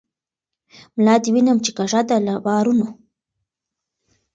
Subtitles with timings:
[0.97, 2.87] ملا دي وینم چی کږه ده له بارونو